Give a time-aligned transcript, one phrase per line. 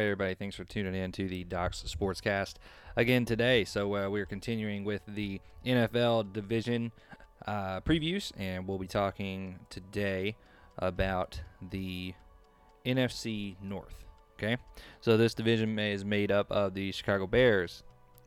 [0.00, 0.34] right, everybody.
[0.34, 2.54] Thanks for tuning in to the Docs Sportscast
[2.96, 3.64] again today.
[3.64, 6.90] So uh, we're continuing with the NFL division
[7.46, 10.36] uh, previews, and we'll be talking today
[10.78, 11.38] about
[11.70, 12.14] the
[12.86, 14.06] NFC North.
[14.38, 14.56] Okay,
[15.02, 17.82] so this division is made up of the Chicago Bears,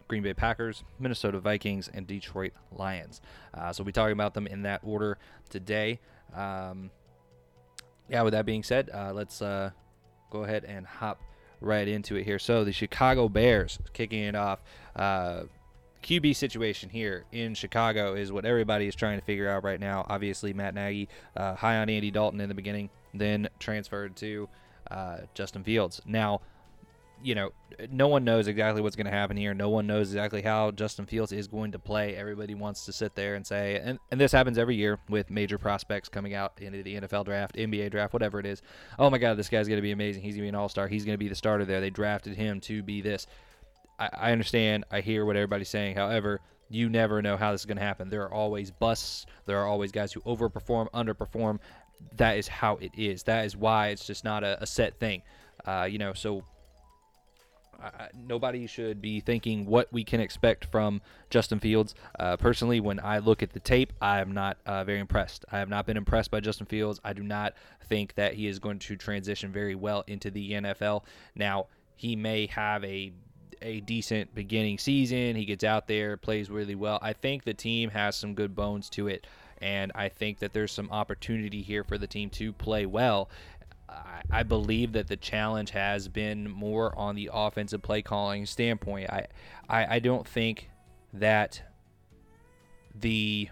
[0.08, 3.20] Green Bay Packers, Minnesota Vikings, and Detroit Lions.
[3.52, 5.18] Uh, so we'll be talking about them in that order
[5.50, 6.00] today.
[6.36, 6.92] Um,
[8.10, 9.72] yeah, with that being said, uh, let's uh,
[10.30, 11.20] go ahead and hop
[11.64, 12.40] right into it here.
[12.40, 14.62] So the Chicago Bears kicking it off.
[14.96, 15.44] Uh,
[16.04, 20.06] QB situation here in Chicago is what everybody is trying to figure out right now.
[20.10, 24.50] Obviously, Matt Nagy, uh, high on Andy Dalton in the beginning, then transferred to
[24.92, 26.02] uh, Justin Fields.
[26.06, 26.42] Now,
[27.24, 27.52] you know,
[27.90, 29.54] no one knows exactly what's going to happen here.
[29.54, 32.16] No one knows exactly how Justin Fields is going to play.
[32.16, 35.58] Everybody wants to sit there and say, and, and this happens every year with major
[35.58, 38.62] prospects coming out into the NFL draft, NBA draft, whatever it is.
[39.00, 40.22] Oh my God, this guy's going to be amazing.
[40.22, 40.88] He's going to be an all star.
[40.88, 41.82] He's going to be the starter there.
[41.82, 43.26] They drafted him to be this.
[43.98, 44.86] I, I understand.
[44.92, 45.96] I hear what everybody's saying.
[45.96, 48.10] However, you never know how this is going to happen.
[48.10, 49.26] There are always busts.
[49.46, 51.60] There are always guys who overperform, underperform.
[52.18, 53.24] That is how it is.
[53.24, 55.22] That is why it's just not a, a set thing.
[55.66, 56.44] Uh, you know, so
[58.14, 61.96] nobody should be thinking what we can expect from Justin Fields.
[62.20, 65.46] Uh, personally, when I look at the tape, I am not uh, very impressed.
[65.52, 67.00] I have not been impressed by Justin Fields.
[67.04, 67.54] I do not
[67.88, 71.04] think that he is going to transition very well into the NFL.
[71.36, 73.14] Now, he may have a
[73.62, 75.38] a decent beginning season.
[75.38, 77.00] He gets out there, plays really well.
[77.02, 79.26] I think the team has some good bones to it
[79.64, 83.30] and I think that there's some opportunity here for the team to play well.
[84.30, 89.10] I believe that the challenge has been more on the offensive play calling standpoint.
[89.10, 89.28] I,
[89.70, 90.70] I, I don't think
[91.14, 91.62] that
[93.00, 93.50] the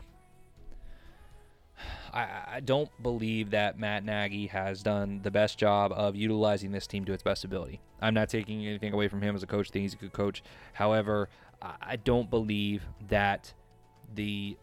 [2.14, 6.88] I, I don't believe that Matt Nagy has done the best job of utilizing this
[6.88, 7.80] team to its best ability.
[8.02, 9.70] I'm not taking anything away from him as a coach.
[9.70, 10.44] I think he's a good coach.
[10.74, 11.30] However,
[11.62, 13.54] I don't believe that
[14.16, 14.58] the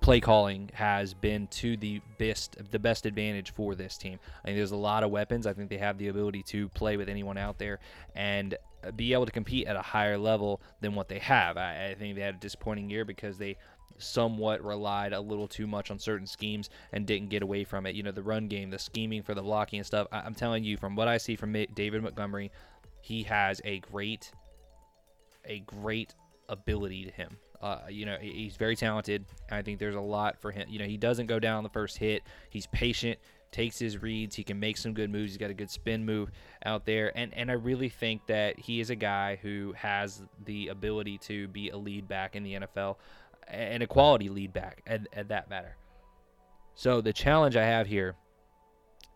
[0.00, 4.18] play calling has been to the best the best advantage for this team.
[4.42, 5.46] I think there's a lot of weapons.
[5.46, 7.80] I think they have the ability to play with anyone out there
[8.14, 11.56] and uh, be able to compete at a higher level than what they have.
[11.56, 13.56] I, I think they had a disappointing year because they
[13.98, 17.94] somewhat relied a little too much on certain schemes and didn't get away from it.
[17.94, 20.06] You know, the run game, the scheming for the blocking and stuff.
[20.10, 22.50] I, I'm telling you, from what I see from David Montgomery,
[23.02, 24.32] he has a great,
[25.44, 26.14] a great
[26.48, 27.36] ability to him.
[27.60, 29.24] Uh, you know, he's very talented.
[29.50, 30.66] I think there's a lot for him.
[30.68, 32.22] You know, he doesn't go down the first hit.
[32.48, 33.18] He's patient,
[33.52, 34.34] takes his reads.
[34.34, 35.32] He can make some good moves.
[35.32, 36.30] He's got a good spin move
[36.64, 37.12] out there.
[37.16, 41.48] And, and I really think that he is a guy who has the ability to
[41.48, 42.96] be a lead back in the NFL
[43.46, 45.76] and a quality lead back at, at that matter.
[46.74, 48.14] So the challenge I have here,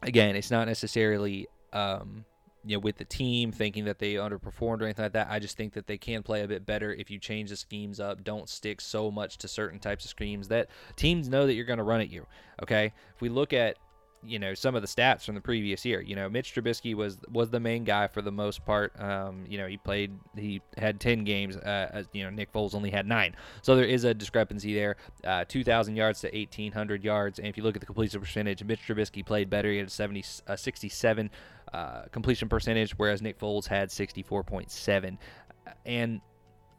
[0.02, 2.26] again, it's not necessarily um,
[2.64, 5.28] you know, with the team, thinking that they underperformed or anything like that.
[5.30, 8.00] I just think that they can play a bit better if you change the schemes
[8.00, 8.24] up.
[8.24, 11.78] Don't stick so much to certain types of schemes that teams know that you're going
[11.78, 12.26] to run at you.
[12.62, 13.76] Okay, if we look at
[14.26, 16.00] you know some of the stats from the previous year.
[16.00, 18.98] You know, Mitch Trubisky was was the main guy for the most part.
[19.00, 21.56] Um, you know, he played, he had ten games.
[21.56, 23.34] Uh, you know, Nick Foles only had nine.
[23.62, 24.96] So there is a discrepancy there.
[25.24, 27.38] Uh, 2,000 yards to 1,800 yards.
[27.38, 29.70] And if you look at the completion percentage, Mitch Trubisky played better.
[29.70, 31.30] He had a 70, uh, 67
[31.72, 35.18] uh, completion percentage, whereas Nick Foles had 64.7.
[35.86, 36.20] And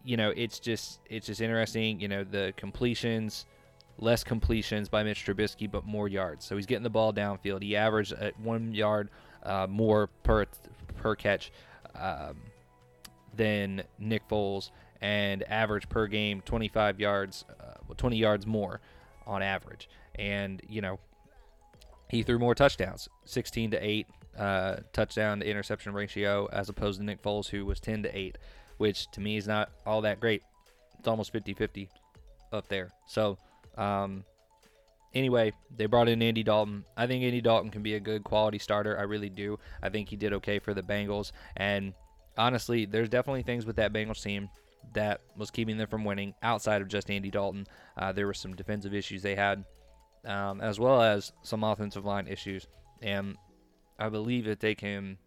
[0.04, 2.00] you know, it's just it's just interesting.
[2.00, 3.46] You know, the completions
[3.98, 6.46] less completions by Mitch Trubisky, but more yards.
[6.46, 7.62] So he's getting the ball downfield.
[7.62, 9.10] He averaged at one yard
[9.44, 10.46] uh, more per
[10.98, 11.52] per catch
[12.00, 12.38] um,
[13.36, 18.82] than Nick Foles, and average per game 25 yards, uh, 20 yards more
[19.26, 19.90] on average.
[20.16, 21.00] And you know,
[22.10, 24.08] he threw more touchdowns, 16 to eight
[24.38, 28.38] uh, touchdown to interception ratio, as opposed to Nick Foles, who was 10 to eight,
[28.78, 30.44] which to me is not all that great.
[31.00, 31.88] It's almost 50-50
[32.52, 32.92] up there.
[33.06, 33.38] So
[33.78, 34.24] um,
[35.14, 36.86] anyway, they brought in Andy Dalton.
[36.96, 38.98] I think Andy Dalton can be a good quality starter.
[38.98, 39.58] I really do.
[39.82, 41.32] I think he did okay for the Bengals.
[41.56, 41.94] And
[42.38, 44.50] honestly, there's definitely things with that Bengals team
[44.94, 47.66] that was keeping them from winning outside of just Andy Dalton.
[47.98, 49.64] Uh, there were some defensive issues they had,
[50.26, 52.68] um, as well as some offensive line issues.
[53.02, 53.36] And
[53.98, 55.18] I believe that they can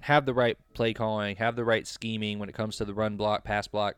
[0.00, 3.16] have the right play calling, have the right scheming when it comes to the run
[3.16, 3.96] block, pass block,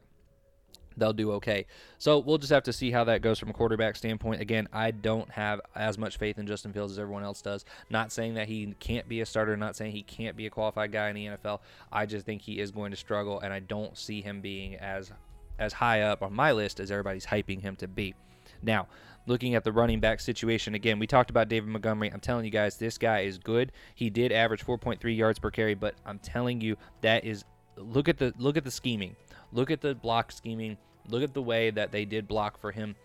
[0.97, 1.67] they'll do okay.
[1.99, 4.41] So we'll just have to see how that goes from a quarterback standpoint.
[4.41, 7.65] Again, I don't have as much faith in Justin Fields as everyone else does.
[7.91, 10.93] Not saying that he can't be a starter, not saying he can't be a qualified
[10.93, 11.61] guy in the NFL.
[11.91, 15.13] I just think he is going to struggle, and I don't see him being as
[15.59, 18.15] as high up on my list as everybody's hyping him to be.
[18.63, 18.89] Now,
[19.27, 22.13] looking at the running back situation again, we talked about David Montgomery.
[22.13, 23.73] I'm telling you guys, this guy is good.
[23.95, 27.45] He did average 4.3 yards per carry, but I'm telling you that is
[27.77, 29.17] look at the look at the scheming,
[29.53, 30.77] look at the block scheming,
[31.09, 32.97] look at the way that they did block for him.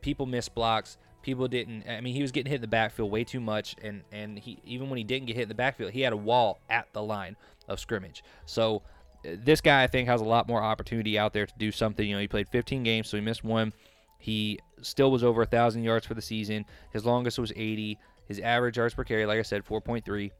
[0.00, 0.98] People miss blocks.
[1.22, 1.88] People didn't.
[1.88, 4.58] I mean, he was getting hit in the backfield way too much, and and he
[4.64, 7.02] even when he didn't get hit in the backfield, he had a wall at the
[7.02, 7.36] line
[7.68, 8.22] of scrimmage.
[8.44, 8.82] So
[9.26, 12.06] uh, this guy, I think, has a lot more opportunity out there to do something.
[12.06, 13.72] You know, he played 15 games, so he missed one.
[14.18, 16.66] He still was over a thousand yards for the season.
[16.92, 17.98] His longest was 80.
[18.26, 20.30] His average yards per carry, like I said, 4.3,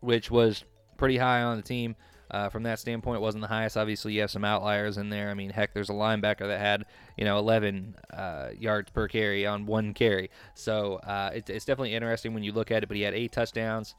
[0.00, 0.64] which was
[0.96, 1.94] pretty high on the team.
[2.30, 3.76] Uh, from that standpoint, wasn't the highest.
[3.76, 5.30] Obviously, you have some outliers in there.
[5.30, 6.84] I mean, heck, there's a linebacker that had
[7.16, 10.30] you know 11 uh, yards per carry on one carry.
[10.54, 12.86] So uh, it, it's definitely interesting when you look at it.
[12.86, 13.94] But he had eight touchdowns.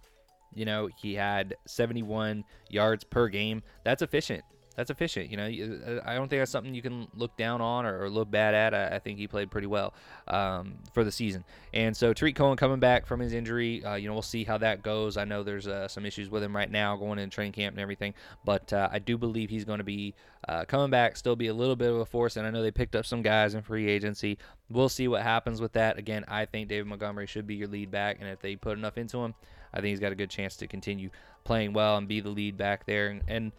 [0.53, 3.61] You know, he had 71 yards per game.
[3.83, 4.43] That's efficient
[4.75, 5.29] that's efficient.
[5.29, 8.29] You know, uh, I don't think that's something you can look down on or, look
[8.29, 8.73] bad at.
[8.73, 9.93] I, think he played pretty well
[10.27, 11.43] um, for the season.
[11.73, 14.57] And so Tarik Cohen coming back from his injury, uh, you know, we'll see how
[14.59, 15.17] that goes.
[15.17, 17.81] I know there's uh, some issues with him right now going in training camp and
[17.81, 18.13] everything,
[18.43, 20.13] but uh, I do believe he's going to be
[20.47, 22.37] uh, coming back, still be a little bit of a force.
[22.37, 24.37] And I know they picked up some guys in free agency.
[24.69, 25.97] We'll see what happens with that.
[25.97, 28.97] Again, I think David Montgomery should be your lead back, and if they put enough
[28.97, 29.33] into him,
[29.73, 31.09] I think he's got a good chance to continue
[31.43, 33.07] playing well and be the lead back there.
[33.07, 33.51] and, and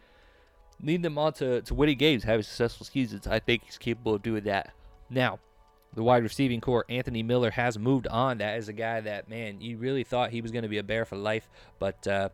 [0.83, 3.27] lead them on to, to winning games, having successful seasons.
[3.27, 4.73] I think he's capable of doing that.
[5.11, 5.39] Now,
[5.95, 8.39] the wide receiving corps, Anthony Miller has moved on.
[8.39, 10.83] That is a guy that, man, you really thought he was going to be a
[10.83, 12.29] bear for life, but uh,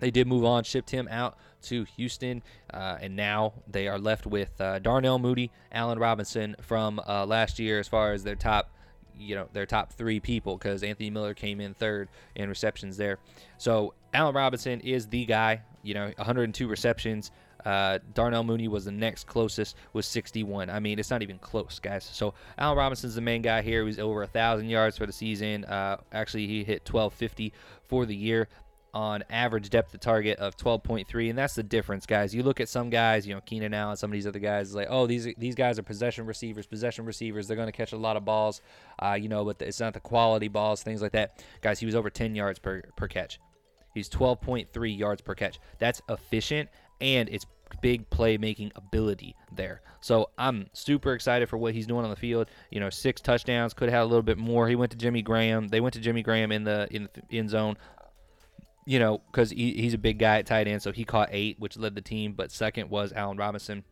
[0.00, 2.42] they did move on, shipped him out to Houston,
[2.72, 7.58] uh, and now they are left with uh, Darnell Mooney, Allen Robinson from uh, last
[7.58, 8.74] year as far as their top
[9.18, 13.18] you know their top three people because Anthony Miller came in third in receptions there.
[13.58, 15.62] So Allen Robinson is the guy.
[15.82, 17.30] You know, 102 receptions,
[17.64, 20.68] uh, Darnell Mooney was the next closest with 61.
[20.70, 22.04] I mean, it's not even close, guys.
[22.04, 23.84] So Allen Robinson's the main guy here.
[23.86, 25.64] He's over a thousand yards for the season.
[25.64, 27.52] Uh, actually, he hit 1250
[27.86, 28.48] for the year
[28.94, 32.68] on average depth of target of 12.3 and that's the difference guys you look at
[32.68, 35.56] some guys you know keenan allen some of these other guys like oh these these
[35.56, 38.60] guys are possession receivers possession receivers they're going to catch a lot of balls
[39.00, 41.96] uh, you know but it's not the quality balls things like that guys he was
[41.96, 43.40] over 10 yards per, per catch
[43.94, 46.68] he's 12.3 yards per catch that's efficient
[47.00, 47.46] and it's
[47.80, 49.82] big playmaking ability there.
[50.00, 52.48] So I'm super excited for what he's doing on the field.
[52.70, 54.68] You know, six touchdowns, could have had a little bit more.
[54.68, 55.68] He went to Jimmy Graham.
[55.68, 57.76] They went to Jimmy Graham in the in the end zone.
[58.86, 61.58] You know, because he, he's a big guy at tight end, so he caught eight,
[61.58, 62.32] which led the team.
[62.32, 63.84] But second was Allen Robinson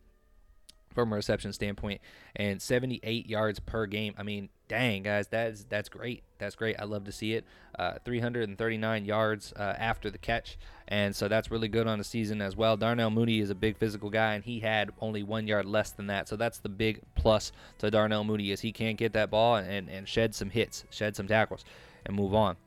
[0.93, 2.01] from a reception standpoint,
[2.35, 4.13] and 78 yards per game.
[4.17, 6.23] I mean, dang guys, that's that's great.
[6.37, 6.75] That's great.
[6.79, 7.45] I love to see it.
[7.77, 10.57] Uh, 339 yards uh, after the catch,
[10.87, 12.77] and so that's really good on the season as well.
[12.77, 16.07] Darnell Mooney is a big physical guy, and he had only one yard less than
[16.07, 16.27] that.
[16.27, 19.89] So that's the big plus to Darnell Mooney is he can get that ball and,
[19.89, 21.65] and shed some hits, shed some tackles,
[22.05, 22.57] and move on.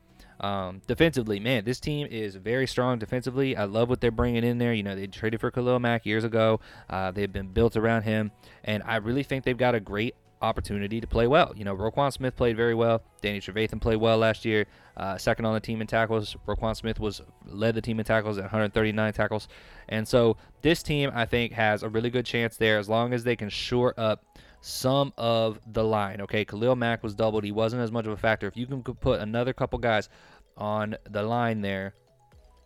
[0.40, 3.56] Um, defensively, man, this team is very strong defensively.
[3.56, 4.74] I love what they're bringing in there.
[4.74, 6.60] You know, they traded for Khalil Mack years ago.
[6.90, 8.30] Uh, they've been built around him,
[8.64, 11.52] and I really think they've got a great opportunity to play well.
[11.56, 13.02] You know, Roquan Smith played very well.
[13.22, 14.66] Danny Trevathan played well last year.
[14.96, 16.36] Uh, second on the team in tackles.
[16.46, 19.48] Roquan Smith was led the team in tackles at 139 tackles.
[19.88, 23.24] And so this team, I think, has a really good chance there as long as
[23.24, 24.24] they can shore up
[24.66, 26.20] some of the line.
[26.22, 27.44] Okay, Khalil Mack was doubled.
[27.44, 28.48] He wasn't as much of a factor.
[28.48, 30.08] If you can put another couple guys
[30.56, 31.94] on the line there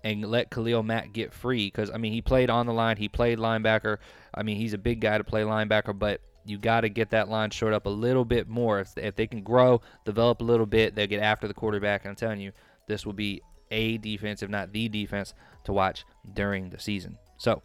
[0.02, 3.08] and let Khalil Mack get free, because I mean he played on the line, he
[3.08, 3.98] played linebacker.
[4.32, 7.28] I mean he's a big guy to play linebacker, but you got to get that
[7.28, 8.80] line short up a little bit more.
[8.80, 12.04] If, if they can grow, develop a little bit, they'll get after the quarterback.
[12.04, 12.52] And I'm telling you,
[12.88, 17.18] this will be a defense, if not the defense, to watch during the season.
[17.36, 17.62] So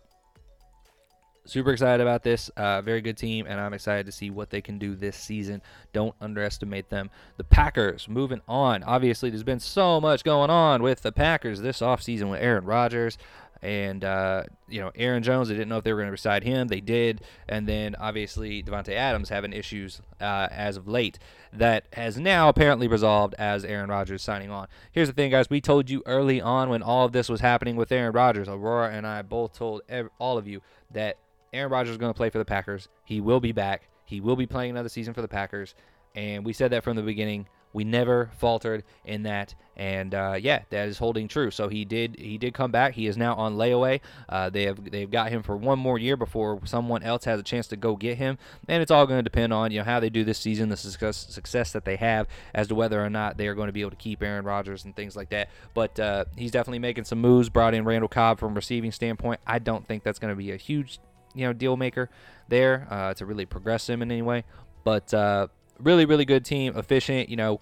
[1.45, 2.49] super excited about this.
[2.49, 5.61] Uh, very good team, and I'm excited to see what they can do this season.
[5.93, 7.09] Don't underestimate them.
[7.37, 8.83] The Packers, moving on.
[8.83, 13.17] Obviously, there's been so much going on with the Packers this offseason with Aaron Rodgers.
[13.61, 16.43] And, uh, you know, Aaron Jones, they didn't know if they were going to reside
[16.43, 16.67] him.
[16.67, 17.21] They did.
[17.49, 21.17] And then, obviously, Davante Adams having issues uh, as of late.
[21.51, 24.67] That has now apparently resolved as Aaron Rodgers signing on.
[24.91, 25.49] Here's the thing, guys.
[25.49, 28.47] We told you early on when all of this was happening with Aaron Rodgers.
[28.47, 29.81] Aurora and I both told
[30.19, 30.61] all of you
[30.91, 31.17] that
[31.53, 32.87] Aaron Rodgers is going to play for the Packers.
[33.03, 33.89] He will be back.
[34.05, 35.75] He will be playing another season for the Packers.
[36.15, 37.47] And we said that from the beginning.
[37.75, 41.51] We never faltered in that, and uh, yeah, that is holding true.
[41.51, 42.93] So he did he did come back.
[42.93, 43.99] He is now on layaway.
[44.29, 47.43] Uh, they have they've got him for one more year before someone else has a
[47.43, 48.37] chance to go get him,
[48.69, 50.77] and it's all going to depend on you know how they do this season, the
[50.77, 53.81] success success that they have, as to whether or not they are going to be
[53.81, 55.49] able to keep Aaron Rodgers and things like that.
[55.73, 57.49] But uh, he's definitely making some moves.
[57.49, 59.41] Brought in Randall Cobb from receiving standpoint.
[59.45, 61.01] I don't think that's going to be a huge
[61.35, 62.09] you know deal maker
[62.47, 64.43] there uh, to really progress him in any way.
[64.83, 65.47] But uh,
[65.79, 67.29] really, really good team, efficient.
[67.29, 67.61] You know,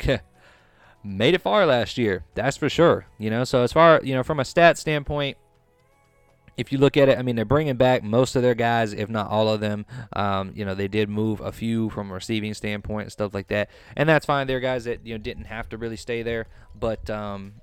[1.04, 2.24] made it far last year.
[2.34, 3.06] That's for sure.
[3.18, 5.36] You know, so as far you know from a stat standpoint,
[6.56, 9.08] if you look at it, I mean, they're bringing back most of their guys, if
[9.08, 9.86] not all of them.
[10.12, 13.48] Um, you know, they did move a few from a receiving standpoint and stuff like
[13.48, 14.46] that, and that's fine.
[14.46, 16.46] They're guys that you know didn't have to really stay there,
[16.78, 17.54] but um,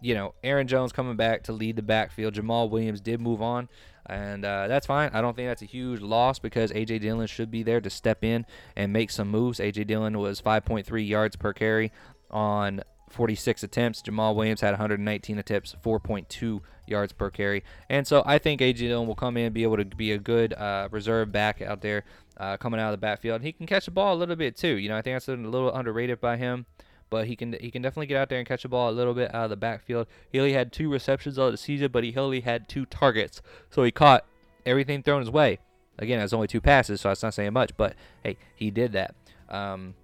[0.00, 2.34] you know, Aaron Jones coming back to lead the backfield.
[2.34, 3.68] Jamaal Williams did move on,
[4.08, 5.10] and uh, that's fine.
[5.12, 7.00] I don't think that's a huge loss because A.J.
[7.00, 9.60] Dillon should be there to step in and make some moves.
[9.60, 9.84] A.J.
[9.84, 11.92] Dillon was 5.3 yards per carry
[12.30, 14.02] on 46 attempts.
[14.02, 17.62] Jamaal Williams had 119 attempts, 4.2 yards per carry.
[17.88, 18.88] And so I think A.J.
[18.88, 21.82] Dillon will come in and be able to be a good uh, reserve back out
[21.82, 22.04] there
[22.38, 23.42] uh, coming out of the backfield.
[23.42, 24.76] He can catch the ball a little bit too.
[24.76, 26.66] You know, I think that's a little underrated by him
[27.10, 29.14] but he can he can definitely get out there and catch the ball a little
[29.14, 30.06] bit out of the backfield.
[30.30, 33.82] He only had two receptions of the season, but he only had two targets, so
[33.82, 34.24] he caught
[34.66, 35.58] everything thrown his way.
[35.98, 39.14] Again, it's only two passes, so it's not saying much, but hey, he did that.
[39.48, 39.94] Um,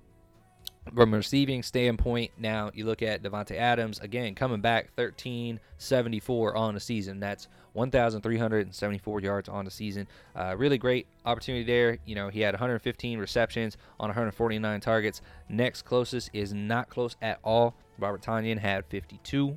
[0.92, 6.74] from a receiving standpoint, now you look at Davante Adams again coming back 1374 on
[6.74, 7.20] the season.
[7.20, 10.06] That's 1,374 yards on the season.
[10.36, 11.98] Uh, really great opportunity there.
[12.04, 15.22] You know, he had 115 receptions on 149 targets.
[15.48, 17.74] Next closest is not close at all.
[17.98, 19.56] Robert Tonyan had 52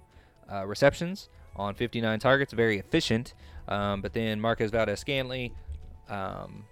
[0.51, 2.53] uh, receptions on 59 targets.
[2.53, 3.33] Very efficient.
[3.67, 5.53] Um, but then Marquez Valdes-Scantling.
[6.09, 6.65] Um,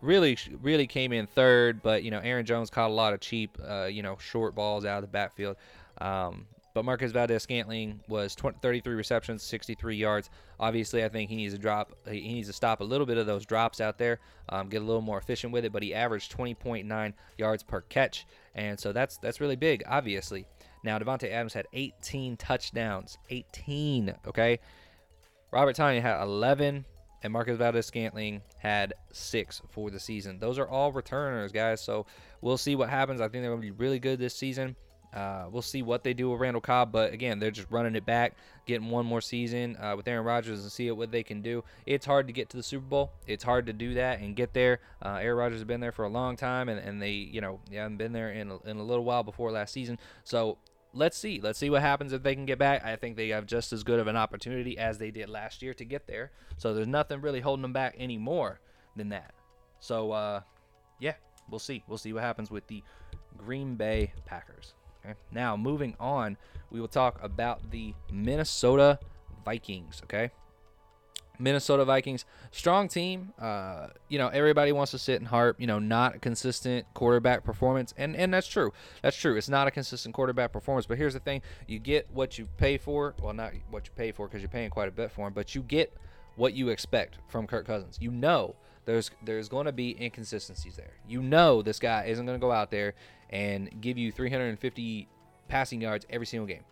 [0.00, 3.58] really really came in third, but you know Aaron Jones caught a lot of cheap,
[3.66, 5.56] uh, you know, short balls out of the backfield.
[5.98, 10.28] Um, but Marcus Valdes-Scantling was 20, 33 receptions, 63 yards.
[10.60, 11.94] Obviously, I think he needs to drop.
[12.06, 14.84] He needs to stop a little bit of those drops out there, um, get a
[14.84, 15.72] little more efficient with it.
[15.72, 19.84] But he averaged 20.9 yards per catch, and so that's that's really big.
[19.86, 20.44] Obviously,
[20.84, 24.14] now Davante Adams had 18 touchdowns, 18.
[24.26, 24.60] Okay,
[25.52, 26.84] Robert Tonyan had 11
[27.22, 30.38] and Marcus Valdes-Scantling had six for the season.
[30.38, 31.80] Those are all returners, guys.
[31.80, 32.06] So
[32.40, 33.20] we'll see what happens.
[33.20, 34.76] I think they're going to be really good this season.
[35.14, 38.04] Uh, we'll see what they do with Randall Cobb, but again, they're just running it
[38.04, 38.34] back,
[38.66, 41.64] getting one more season uh, with Aaron Rodgers and see what they can do.
[41.86, 43.12] It's hard to get to the Super Bowl.
[43.26, 44.80] It's hard to do that and get there.
[45.02, 47.60] Uh, Aaron Rodgers has been there for a long time, and, and they, you know,
[47.70, 49.98] they haven't been there in a, in a little while before last season.
[50.24, 50.58] So
[50.92, 51.40] let's see.
[51.42, 52.84] Let's see what happens if they can get back.
[52.84, 55.74] I think they have just as good of an opportunity as they did last year
[55.74, 56.32] to get there.
[56.56, 58.60] So there's nothing really holding them back anymore
[58.96, 59.34] than that.
[59.80, 60.40] So uh,
[61.00, 61.14] yeah,
[61.50, 61.84] we'll see.
[61.86, 62.82] We'll see what happens with the
[63.36, 64.74] Green Bay Packers.
[65.04, 65.14] Okay.
[65.30, 66.36] Now moving on,
[66.70, 68.98] we will talk about the Minnesota
[69.44, 70.00] Vikings.
[70.04, 70.30] Okay.
[71.38, 73.32] Minnesota Vikings, strong team.
[73.38, 75.60] Uh, you know, everybody wants to sit and harp.
[75.60, 78.72] You know, not a consistent quarterback performance, and and that's true.
[79.02, 79.36] That's true.
[79.36, 80.86] It's not a consistent quarterback performance.
[80.86, 83.14] But here's the thing: you get what you pay for.
[83.22, 85.54] Well, not what you pay for because you're paying quite a bit for him, but
[85.54, 85.92] you get
[86.36, 87.98] what you expect from Kirk Cousins.
[88.00, 90.92] You know there's there's going to be inconsistencies there.
[91.06, 92.94] You know this guy isn't going to go out there
[93.30, 95.08] and give you 350
[95.48, 96.64] passing yards every single game.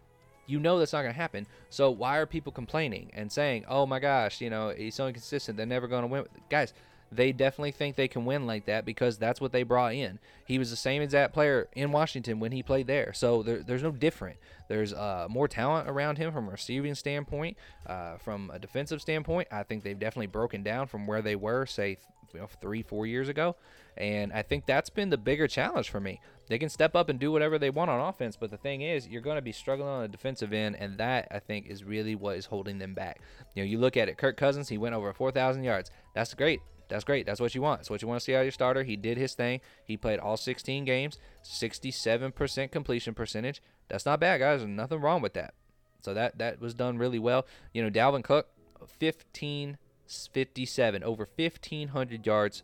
[0.46, 1.46] You know that's not going to happen.
[1.70, 5.56] So why are people complaining and saying, "Oh my gosh, you know, he's so inconsistent.
[5.56, 6.72] They're never going to win." Guys,
[7.10, 10.18] they definitely think they can win like that because that's what they brought in.
[10.46, 13.12] He was the same exact player in Washington when he played there.
[13.12, 14.38] So there, there's no different.
[14.68, 19.48] There's uh, more talent around him from a receiving standpoint, uh, from a defensive standpoint.
[19.52, 21.98] I think they've definitely broken down from where they were, say,
[22.32, 23.56] you know, three, four years ago.
[23.96, 26.20] And I think that's been the bigger challenge for me.
[26.48, 29.08] They can step up and do whatever they want on offense, but the thing is,
[29.08, 32.14] you're going to be struggling on the defensive end, and that I think is really
[32.14, 33.20] what is holding them back.
[33.54, 34.18] You know, you look at it.
[34.18, 35.90] Kirk Cousins, he went over 4,000 yards.
[36.14, 36.60] That's great.
[36.88, 37.24] That's great.
[37.24, 37.80] That's what you want.
[37.80, 38.82] That's what you want to see out of your starter.
[38.82, 39.60] He did his thing.
[39.84, 43.62] He played all 16 games, 67% completion percentage.
[43.88, 44.60] That's not bad, guys.
[44.60, 45.54] There's nothing wrong with that.
[46.02, 47.46] So that that was done really well.
[47.72, 48.48] You know, Dalvin Cook,
[48.86, 52.62] 15 57, over 1,500 yards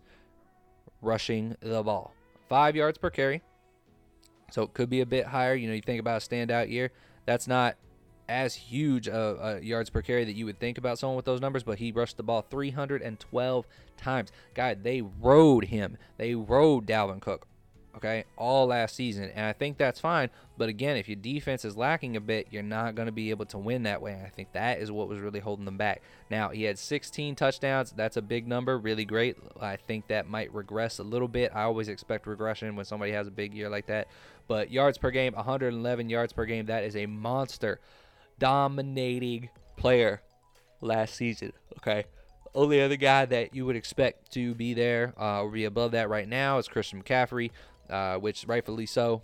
[1.01, 2.13] rushing the ball.
[2.49, 3.43] Five yards per carry.
[4.51, 5.55] So it could be a bit higher.
[5.55, 6.91] You know, you think about a standout year.
[7.27, 7.77] That's not
[8.29, 11.41] as huge a, a, yards per carry that you would think about someone with those
[11.41, 13.67] numbers, but he rushed the ball 312
[13.97, 14.31] times.
[14.55, 15.99] God, they rode him.
[16.17, 17.47] They rode Dalvin Cook
[17.97, 19.31] okay, all last season.
[19.35, 20.31] And I think that's fine.
[20.57, 23.47] But again, if your defense is lacking a bit, you're not going to be able
[23.47, 24.13] to win that way.
[24.13, 26.03] And I think that is what was really holding them back.
[26.31, 27.93] Now, he had 16 touchdowns.
[27.93, 29.37] That's a big number, really great.
[29.61, 31.53] I think that might regress a little bit.
[31.55, 34.09] I always expect regression when somebody has a big year like that.
[34.49, 37.81] But yards per game, 111 yards per game, that is a monster
[38.39, 40.23] dominating player
[40.81, 42.05] last season, okay?
[42.55, 46.09] Only other guy that you would expect to be there uh, or be above that
[46.09, 47.51] right now is Christian McCaffrey
[47.91, 49.23] uh, which rightfully so.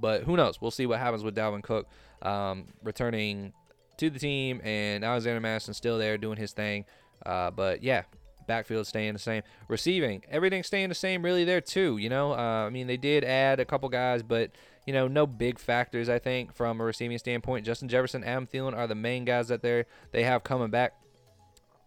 [0.00, 0.60] But who knows?
[0.60, 1.86] We'll see what happens with Dalvin Cook
[2.22, 3.52] um, returning
[3.98, 6.84] to the team and Alexander Mattison still there doing his thing.
[7.24, 8.02] Uh, but yeah,
[8.46, 9.42] Backfield staying the same.
[9.68, 11.98] Receiving, everything staying the same really there too.
[11.98, 14.50] You know, uh, I mean they did add a couple guys, but
[14.86, 17.66] you know no big factors I think from a receiving standpoint.
[17.66, 20.94] Justin Jefferson, Adam Thielen are the main guys that they they have coming back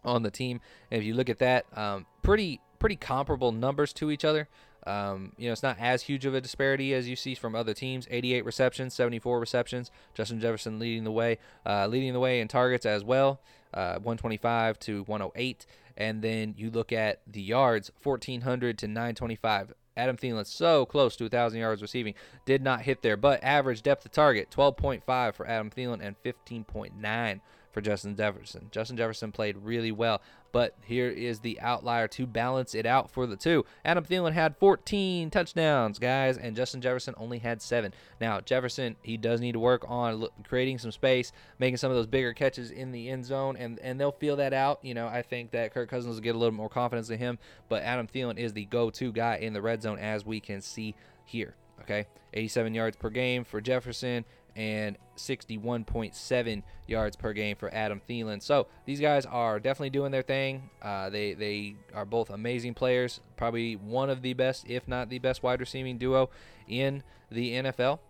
[0.04, 0.60] on the team.
[0.90, 4.48] And if you look at that, um, pretty pretty comparable numbers to each other.
[4.86, 7.74] Um, you know, it's not as huge of a disparity as you see from other
[7.74, 8.06] teams.
[8.10, 9.90] 88 receptions, 74 receptions.
[10.14, 13.40] Justin Jefferson leading the way, uh, leading the way in targets as well,
[13.74, 15.66] uh, 125 to 108.
[15.96, 19.72] And then you look at the yards, 1,400 to 925.
[19.96, 22.14] Adam Thielen so close to 1,000 yards receiving,
[22.44, 27.40] did not hit there, but average depth of target 12.5 for Adam Thielen and 15.9
[27.72, 28.68] for Justin Jefferson.
[28.70, 30.20] Justin Jefferson played really well,
[30.56, 33.62] but here is the outlier to balance it out for the two.
[33.84, 37.92] Adam Thielen had 14 touchdowns, guys, and Justin Jefferson only had seven.
[38.22, 42.06] Now, Jefferson, he does need to work on creating some space, making some of those
[42.06, 44.78] bigger catches in the end zone, and, and they'll feel that out.
[44.82, 47.38] You know, I think that Kirk Cousins will get a little more confidence in him,
[47.68, 50.62] but Adam Thielen is the go to guy in the red zone, as we can
[50.62, 50.94] see
[51.26, 51.54] here.
[51.82, 54.24] Okay, 87 yards per game for Jefferson,
[54.56, 58.42] and 61.7 yards per game for Adam Thielen.
[58.42, 60.70] So these guys are definitely doing their thing.
[60.82, 65.18] Uh, they they are both amazing players, probably one of the best, if not the
[65.18, 66.30] best, wide receiving duo
[66.66, 68.00] in the NFL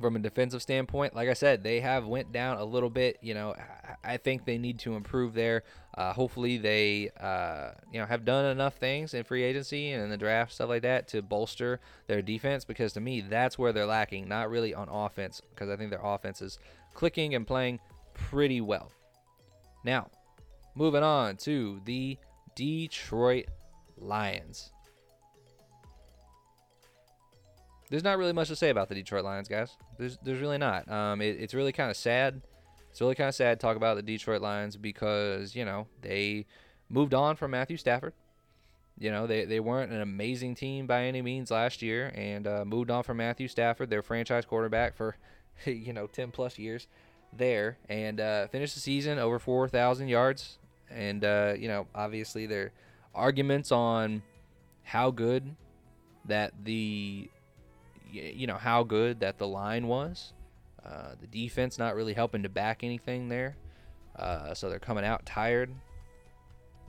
[0.00, 3.18] from a defensive standpoint, like I said, they have went down a little bit.
[3.20, 3.54] You know,
[4.04, 5.64] I think they need to improve there.
[5.98, 10.10] Uh, hopefully, they uh, you know have done enough things in free agency and in
[10.10, 12.64] the draft stuff like that to bolster their defense.
[12.64, 15.42] Because to me, that's where they're lacking, not really on offense.
[15.50, 16.60] Because I think their offense is
[16.94, 17.80] clicking and playing
[18.14, 18.92] pretty well.
[19.84, 20.08] Now,
[20.76, 22.16] moving on to the
[22.54, 23.46] Detroit
[23.96, 24.70] Lions.
[27.90, 29.76] there's not really much to say about the Detroit Lions, guys.
[29.98, 30.88] There's there's really not.
[30.90, 32.42] Um, it, it's really kind of sad.
[32.90, 36.46] It's really kind of sad to talk about the Detroit Lions because you know they
[36.88, 38.12] moved on from Matthew Stafford.
[38.98, 42.64] You know they, they weren't an amazing team by any means last year, and uh,
[42.64, 45.16] moved on from Matthew Stafford, their franchise quarterback for
[45.64, 46.88] you know 10 plus years
[47.36, 50.58] there, and uh, finished the season over 4,000 yards.
[50.90, 52.72] And uh, you know obviously their
[53.14, 54.22] arguments on
[54.82, 55.54] how good
[56.24, 57.28] that the
[58.10, 60.32] you know how good that the line was.
[60.84, 63.56] Uh, the defense not really helping to back anything there,
[64.16, 65.70] uh, so they're coming out tired.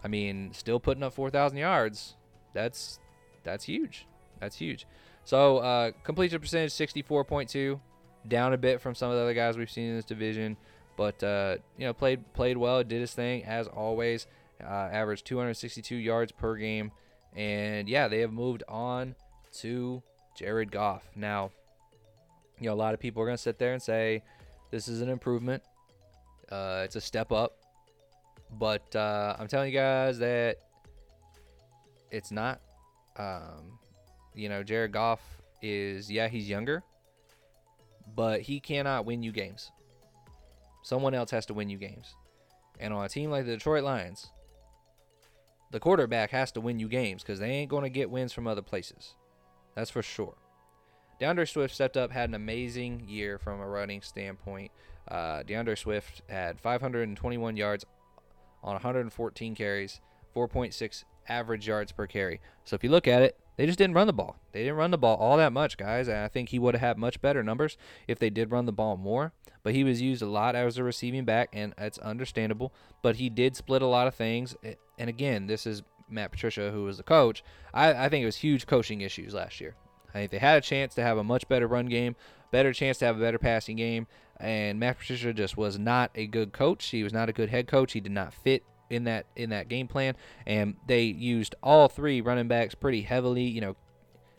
[0.04, 2.16] I mean, still putting up 4,000 yards.
[2.54, 3.00] That's
[3.44, 4.06] that's huge.
[4.40, 4.86] That's huge.
[5.24, 7.80] So uh, completion percentage 64.2,
[8.28, 10.58] down a bit from some of the other guys we've seen in this division,
[10.98, 14.28] but uh, you know played played well, did his thing as always.
[14.62, 16.92] Uh, averaged 262 yards per game,
[17.34, 19.16] and yeah, they have moved on
[19.54, 20.04] to
[20.36, 21.04] Jared Goff.
[21.16, 21.52] Now,
[22.60, 24.24] you know, a lot of people are going to sit there and say
[24.72, 25.64] this is an improvement.
[26.52, 27.54] Uh, it's a step up.
[28.52, 30.58] But uh, I'm telling you guys that
[32.12, 32.62] it's not.
[33.18, 33.80] Um,
[34.34, 35.22] you know, Jared Goff
[35.62, 36.84] is, yeah, he's younger,
[38.16, 39.72] but he cannot win you games.
[40.84, 42.16] Someone else has to win you games.
[42.80, 44.32] And on a team like the Detroit Lions,
[45.72, 48.48] the quarterback has to win you games because they ain't going to get wins from
[48.48, 49.16] other places.
[49.76, 50.36] That's for sure.
[51.20, 54.72] DeAndre Swift stepped up, had an amazing year from a running standpoint.
[55.08, 57.86] Uh, DeAndre Swift had 521 yards
[58.64, 60.02] on 114 carries,
[60.36, 62.40] 4.6 average yards per carry.
[62.64, 64.38] So if you look at it, they just didn't run the ball.
[64.54, 66.08] They didn't run the ball all that much, guys.
[66.08, 67.78] And I think he would have had much better numbers
[68.08, 69.34] if they did run the ball more.
[69.64, 72.74] But he was used a lot as a receiving back, and it's understandable.
[73.02, 74.56] But he did split a lot of things.
[74.98, 78.38] And again, this is Matt Patricia, who was the coach, I, I think it was
[78.38, 79.76] huge coaching issues last year.
[80.10, 82.16] I think they had a chance to have a much better run game,
[82.52, 84.08] better chance to have a better passing game,
[84.40, 86.86] and Matt Patricia just was not a good coach.
[86.88, 87.94] He was not a good head coach.
[87.94, 92.22] He did not fit in that in that game plan, and they used all three
[92.22, 93.44] running backs pretty heavily.
[93.44, 93.76] You know,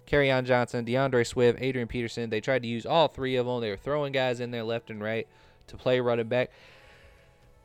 [0.07, 2.31] Kerryon Johnson, DeAndre Swift, Adrian Peterson.
[2.31, 3.61] They tried to use all three of them.
[3.61, 5.29] They were throwing guys in there left and right
[5.69, 6.51] to play running back,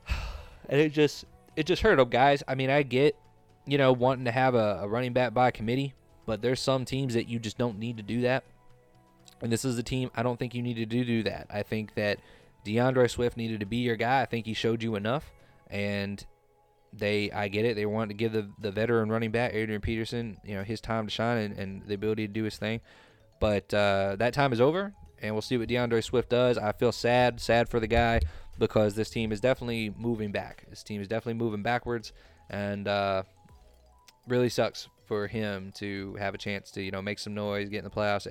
[0.70, 2.44] and it just it just hurt them, guys.
[2.48, 3.15] I mean, I get
[3.65, 5.94] you know, wanting to have a, a running back by committee,
[6.25, 8.43] but there's some teams that you just don't need to do that.
[9.41, 11.47] And this is a team I don't think you needed to do that.
[11.49, 12.19] I think that
[12.65, 14.21] DeAndre Swift needed to be your guy.
[14.21, 15.31] I think he showed you enough,
[15.69, 16.25] and
[16.93, 17.75] they I get it.
[17.75, 21.05] They wanted to give the the veteran running back Adrian Peterson, you know, his time
[21.05, 22.81] to shine and, and the ability to do his thing.
[23.39, 26.57] But uh, that time is over, and we'll see what DeAndre Swift does.
[26.57, 28.21] I feel sad, sad for the guy
[28.57, 30.65] because this team is definitely moving back.
[30.69, 32.13] This team is definitely moving backwards,
[32.49, 33.23] and uh,
[34.27, 37.80] really sucks for him to have a chance to you know make some noise, get
[37.80, 38.28] in the playoffs.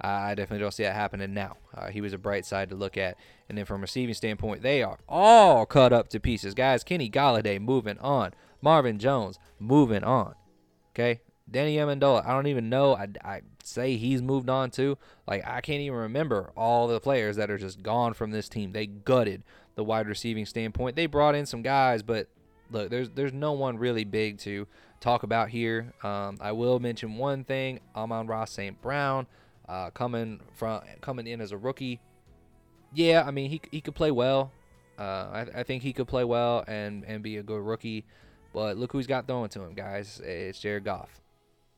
[0.00, 1.56] I definitely don't see that happening now.
[1.72, 3.16] Uh, he was a bright side to look at.
[3.48, 6.54] And then from a receiving standpoint, they are all cut up to pieces.
[6.54, 8.32] Guys, Kenny Golladay moving on.
[8.60, 10.34] Marvin Jones, moving on.
[10.92, 11.20] Okay.
[11.50, 12.96] Danny Amendola, I don't even know.
[12.96, 14.96] I, I say he's moved on too.
[15.26, 18.72] Like, I can't even remember all the players that are just gone from this team.
[18.72, 20.96] They gutted the wide receiving standpoint.
[20.96, 22.28] They brought in some guys, but
[22.70, 24.66] look, there's there's no one really big to
[25.00, 25.92] talk about here.
[26.02, 28.80] Um, I will mention one thing: Amon-Ra St.
[28.80, 29.26] Brown
[29.68, 32.00] uh, coming from coming in as a rookie.
[32.92, 34.52] Yeah, I mean he he could play well.
[34.98, 38.04] Uh, I, I think he could play well and and be a good rookie.
[38.52, 40.20] But look who's got thrown to him, guys.
[40.24, 41.20] It's Jared Goff.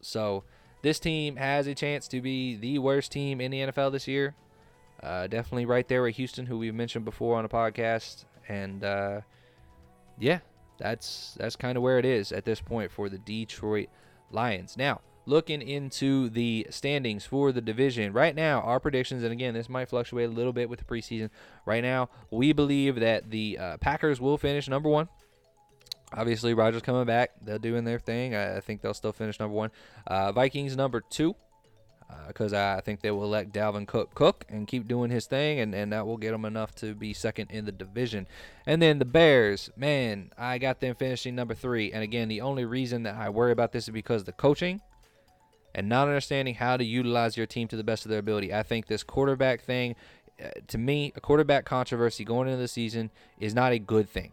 [0.02, 0.44] So
[0.82, 4.34] this team has a chance to be the worst team in the NFL this year.
[5.02, 8.24] Uh, definitely right there with Houston, who we've mentioned before on the podcast.
[8.48, 9.22] And uh,
[10.18, 10.40] yeah,
[10.78, 13.88] that's that's kind of where it is at this point for the Detroit
[14.30, 14.76] Lions.
[14.76, 19.68] Now, looking into the standings for the division right now, our predictions, and again, this
[19.68, 21.30] might fluctuate a little bit with the preseason.
[21.64, 25.08] Right now, we believe that the uh, Packers will finish number one.
[26.12, 27.32] Obviously, Rodgers coming back.
[27.42, 28.34] They're doing their thing.
[28.34, 29.70] I, I think they'll still finish number one.
[30.06, 31.34] Uh, Vikings number two
[32.28, 35.60] because uh, I think they will let Dalvin Cook cook and keep doing his thing,
[35.60, 38.26] and, and that will get them enough to be second in the division.
[38.66, 41.92] And then the Bears, man, I got them finishing number three.
[41.92, 44.80] And again, the only reason that I worry about this is because the coaching
[45.74, 48.52] and not understanding how to utilize your team to the best of their ability.
[48.52, 49.94] I think this quarterback thing,
[50.42, 54.32] uh, to me, a quarterback controversy going into the season is not a good thing.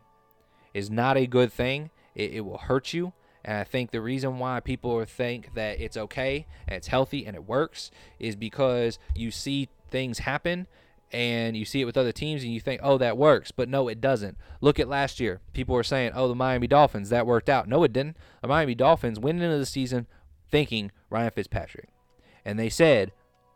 [0.74, 1.92] Is not a good thing.
[2.16, 3.14] It, it will hurt you.
[3.46, 7.36] And I think the reason why people think that it's okay and it's healthy and
[7.36, 10.68] it works is because you see things happen
[11.12, 13.52] and you see it with other teams and you think, oh, that works.
[13.52, 14.38] But no, it doesn't.
[14.62, 15.42] Look at last year.
[15.54, 17.68] People were saying, oh, the Miami Dolphins, that worked out.
[17.68, 18.18] No, it didn't.
[18.42, 20.08] The Miami Dolphins went into the season
[20.50, 21.90] thinking Ryan Fitzpatrick.
[22.46, 23.12] And they said,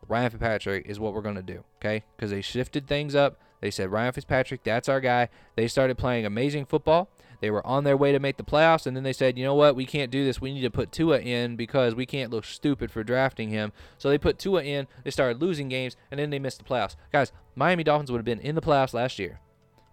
[0.07, 2.03] Ryan Fitzpatrick is what we're going to do, okay?
[2.15, 3.39] Because they shifted things up.
[3.59, 5.29] They said, Ryan Fitzpatrick, that's our guy.
[5.55, 7.09] They started playing amazing football.
[7.39, 9.53] They were on their way to make the playoffs, and then they said, you know
[9.53, 10.41] what, we can't do this.
[10.41, 13.71] We need to put Tua in because we can't look stupid for drafting him.
[13.97, 14.87] So they put Tua in.
[15.03, 16.95] They started losing games, and then they missed the playoffs.
[17.11, 19.39] Guys, Miami Dolphins would have been in the playoffs last year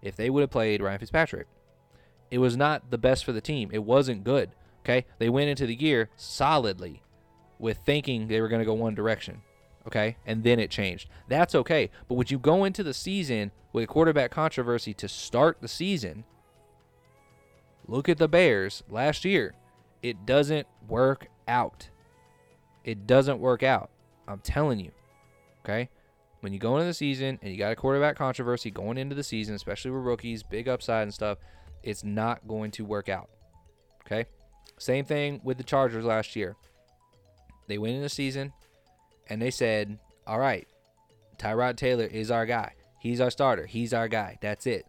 [0.01, 1.47] if they would have played Ryan Fitzpatrick.
[2.31, 3.69] It was not the best for the team.
[3.71, 4.51] It wasn't good.
[4.83, 7.01] Okay, they went into the year solidly
[7.57, 9.41] with thinking they were going to go one direction.
[9.87, 11.09] Okay, and then it changed.
[11.27, 11.91] That's okay.
[12.07, 16.23] But would you go into the season with a quarterback controversy to start the season?
[17.87, 19.53] Look at the Bears last year.
[20.01, 21.89] It doesn't work out.
[22.83, 23.89] It doesn't work out.
[24.27, 24.91] I'm telling you.
[25.63, 25.89] Okay?
[26.41, 29.23] When you go into the season and you got a quarterback controversy going into the
[29.23, 31.39] season, especially with rookies, big upside and stuff,
[31.83, 33.29] it's not going to work out.
[34.05, 34.25] Okay?
[34.77, 36.55] Same thing with the Chargers last year.
[37.67, 38.53] They went in the season
[39.27, 40.67] and they said, all right,
[41.37, 42.73] Tyrod Taylor is our guy.
[42.99, 43.65] He's our starter.
[43.65, 44.37] He's our guy.
[44.41, 44.85] That's it.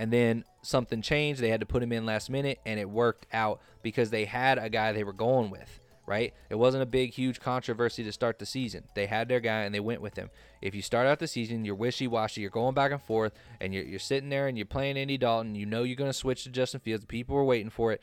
[0.00, 1.42] And then something changed.
[1.42, 4.56] They had to put him in last minute, and it worked out because they had
[4.56, 6.32] a guy they were going with, right?
[6.48, 8.84] It wasn't a big, huge controversy to start the season.
[8.94, 10.30] They had their guy, and they went with him.
[10.62, 13.74] If you start out the season, you're wishy washy, you're going back and forth, and
[13.74, 16.44] you're, you're sitting there and you're playing Andy Dalton, you know you're going to switch
[16.44, 18.00] to Justin Fields, people are waiting for it.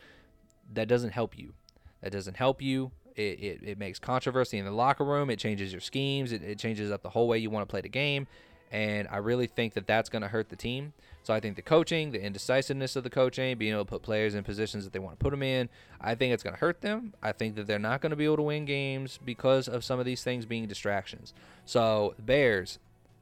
[0.72, 1.56] That doesn't help you.
[2.04, 2.92] That doesn't help you.
[3.16, 5.32] It, it, it makes controversy in the locker room.
[5.32, 6.32] It changes your schemes.
[6.32, 8.28] It, it changes up the whole way you want to play the game.
[8.72, 10.94] And I really think that that's going to hurt the team.
[11.24, 14.34] So I think the coaching, the indecisiveness of the coaching, being able to put players
[14.34, 15.68] in positions that they want to put them in,
[16.00, 17.14] I think it's going to hurt them.
[17.22, 20.00] I think that they're not going to be able to win games because of some
[20.00, 21.34] of these things being distractions.
[21.66, 22.80] So Bears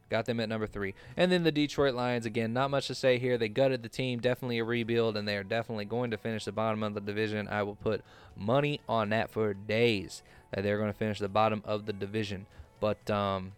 [0.09, 2.53] got them at number three, and then the Detroit Lions again.
[2.53, 3.39] Not much to say here.
[3.39, 6.51] They gutted the team, definitely a rebuild, and they are definitely going to finish the
[6.51, 7.47] bottom of the division.
[7.47, 8.03] I will put
[8.35, 12.45] money on that for days that they're going to finish the bottom of the division.
[12.79, 13.53] But um,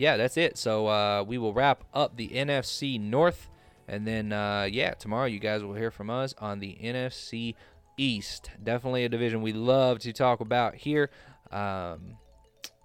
[0.00, 0.56] yeah, that's it.
[0.56, 3.50] So uh, we will wrap up the NFC North.
[3.86, 7.54] And then, uh, yeah, tomorrow you guys will hear from us on the NFC
[7.98, 8.50] East.
[8.62, 11.10] Definitely a division we love to talk about here
[11.52, 12.16] um,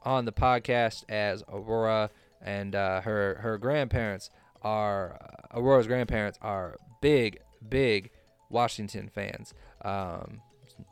[0.04, 2.10] on the podcast as Aurora
[2.41, 4.30] and uh, her her grandparents
[4.62, 5.17] are
[5.54, 8.12] uh, Aurora's grandparents are big big
[8.49, 9.54] Washington fans.
[9.84, 10.41] Um,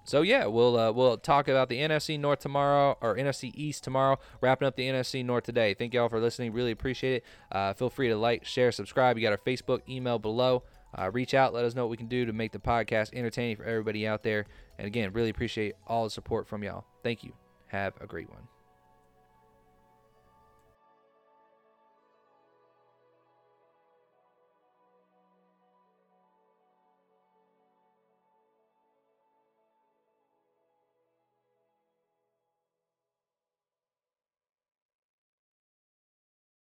[0.03, 4.19] so yeah, we'll uh, we'll talk about the NFC North tomorrow or NFC East tomorrow.
[4.41, 5.73] Wrapping up the NFC North today.
[5.73, 6.53] Thank y'all for listening.
[6.53, 7.23] Really appreciate it.
[7.51, 9.17] Uh, feel free to like, share, subscribe.
[9.17, 10.63] You got our Facebook, email below.
[10.97, 11.53] Uh, reach out.
[11.53, 14.23] Let us know what we can do to make the podcast entertaining for everybody out
[14.23, 14.45] there.
[14.77, 16.85] And again, really appreciate all the support from y'all.
[17.01, 17.33] Thank you.
[17.67, 18.52] Have a great one.